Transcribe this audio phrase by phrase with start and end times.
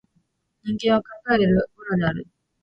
[0.63, 2.25] 人間は考える葦である